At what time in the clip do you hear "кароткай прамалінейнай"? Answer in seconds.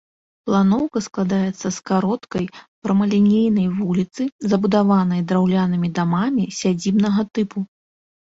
1.89-3.67